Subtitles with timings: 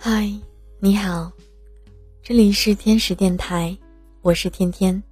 [0.00, 0.32] 嗨，
[0.78, 1.30] 你好，
[2.22, 3.76] 这里是天使电台，
[4.22, 5.02] 我是天天。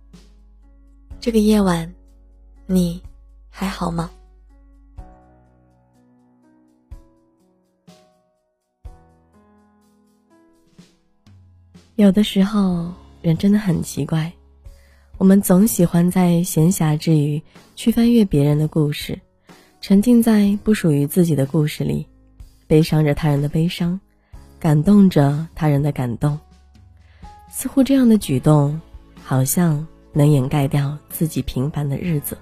[1.18, 1.92] 这个夜晚，
[2.66, 3.02] 你
[3.50, 4.08] 还好吗？
[11.96, 14.32] 有的时候，人真的很奇怪，
[15.18, 17.42] 我们总喜欢在闲暇之余
[17.74, 19.20] 去翻阅别人的故事，
[19.80, 22.06] 沉浸在不属于自己的故事里，
[22.68, 23.98] 悲伤着他人的悲伤。
[24.58, 26.38] 感动着他人的感动，
[27.50, 28.80] 似乎这样的举动，
[29.22, 32.38] 好像能掩盖掉自己平凡的日子，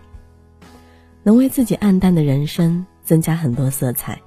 [1.22, 4.20] 能为自己暗淡的人生增加很多色彩。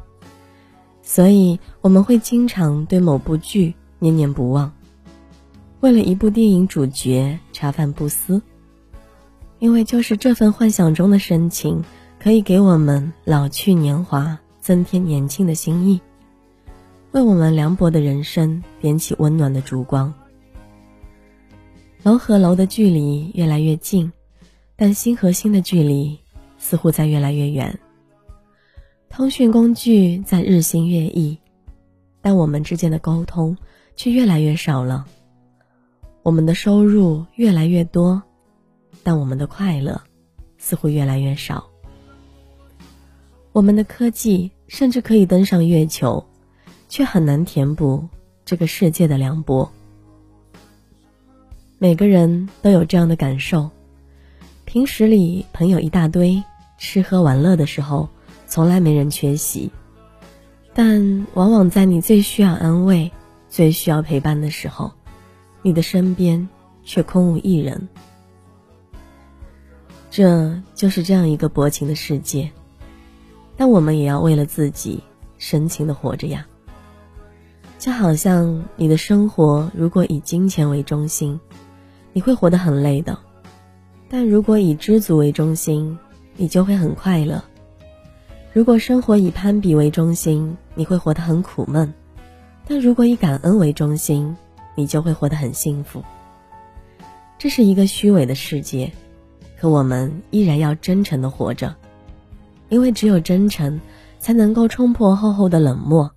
[1.02, 4.74] 所以我们会经常对某部剧念念不忘，
[5.80, 8.42] 为了一部电影主角茶饭不思，
[9.60, 11.84] 因为就是这份幻想中的深情，
[12.20, 16.02] 可以给我们老去年华，增添年轻的心意。
[17.12, 20.14] 为我们凉薄的人生点起温暖的烛光。
[22.04, 24.12] 楼和楼的距离越来越近，
[24.76, 26.20] 但心和心的距离
[26.58, 27.80] 似乎在越来越远。
[29.10, 31.38] 通讯工具在日新月异，
[32.22, 33.58] 但我们之间的沟通
[33.96, 35.06] 却越来越少了。
[36.24, 38.22] 我们的收入越来越多，
[39.02, 40.00] 但我们的快乐
[40.58, 41.68] 似乎越来越少。
[43.54, 46.24] 我们的科技甚至可以登上月球。
[46.88, 48.08] 却很难填补
[48.46, 49.72] 这个世界的凉薄。
[51.78, 53.70] 每个人都有这样的感受：
[54.66, 56.44] 平时里朋友一大堆，
[56.78, 58.10] 吃喝玩乐的时候，
[58.48, 59.70] 从来没人缺席；
[60.74, 63.12] 但往往在你最需要安慰、
[63.48, 64.92] 最需要陪伴的时候，
[65.62, 66.48] 你的身边
[66.84, 67.88] 却空无一人。
[70.10, 72.50] 这就是这样一个薄情的世界，
[73.56, 75.04] 但我们也要为了自己
[75.38, 76.48] 深情的活着呀。
[77.88, 81.40] 就好像你的生活如果以金钱为中心，
[82.12, 83.18] 你会活得很累的；
[84.10, 85.98] 但如果以知足为中心，
[86.36, 87.42] 你就会很快乐。
[88.52, 91.88] 如果生活以攀比为中心，你会活得很苦闷；
[92.68, 94.36] 但如果以感恩为中心，
[94.76, 96.04] 你就会活得很幸福。
[97.38, 98.92] 这是一个虚伪的世界，
[99.58, 101.74] 可我们依然要真诚的活着，
[102.68, 103.80] 因为只有真诚，
[104.20, 106.12] 才能够冲破厚厚的冷漠。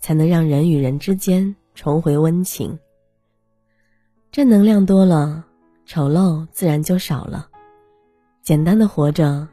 [0.00, 2.76] 才能让人与人之间重回温情。
[4.32, 5.44] 正能量多了，
[5.86, 7.48] 丑陋自然就少了。
[8.42, 9.46] 简单的活着，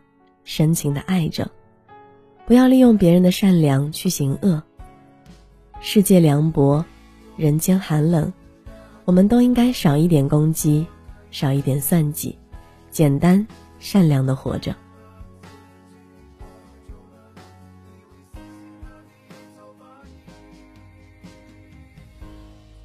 [0.43, 1.49] 深情的爱着，
[2.45, 4.61] 不要利用别人的善良去行恶。
[5.79, 6.83] 世界凉薄，
[7.35, 8.31] 人间寒冷，
[9.05, 10.87] 我们都应该少一点攻击，
[11.29, 12.37] 少一点算计，
[12.89, 13.45] 简单
[13.77, 14.75] 善良的活着。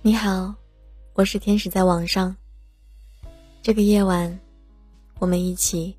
[0.04, 0.52] 你好，
[1.12, 2.34] 我是天使，在网上。
[3.62, 4.36] 这个夜晚，
[5.20, 5.96] 我们一起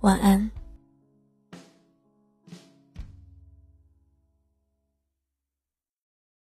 [0.00, 0.50] 晚安。